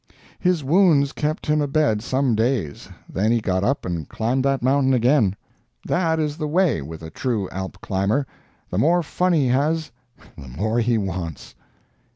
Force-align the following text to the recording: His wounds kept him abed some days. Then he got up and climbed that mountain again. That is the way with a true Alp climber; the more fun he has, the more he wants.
His 0.39 0.63
wounds 0.63 1.11
kept 1.13 1.45
him 1.45 1.61
abed 1.61 2.01
some 2.01 2.33
days. 2.33 2.89
Then 3.07 3.31
he 3.31 3.39
got 3.39 3.63
up 3.63 3.85
and 3.85 4.09
climbed 4.09 4.43
that 4.45 4.63
mountain 4.63 4.95
again. 4.95 5.35
That 5.85 6.19
is 6.19 6.37
the 6.37 6.47
way 6.47 6.81
with 6.81 7.03
a 7.03 7.11
true 7.11 7.47
Alp 7.51 7.79
climber; 7.81 8.25
the 8.71 8.79
more 8.79 9.03
fun 9.03 9.31
he 9.33 9.45
has, 9.49 9.91
the 10.35 10.47
more 10.47 10.79
he 10.79 10.97
wants. 10.97 11.53